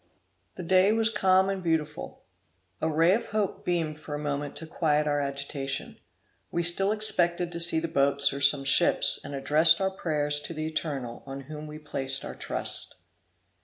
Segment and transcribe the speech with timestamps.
[0.55, 2.23] The day was calm and beautiful.
[2.81, 5.99] A ray of hope beamed for a moment to quiet our agitation.
[6.49, 10.55] We still expected to see the boats or some ships, and addressed our prayers to
[10.55, 12.95] the Eternal, on whom we placed our trust.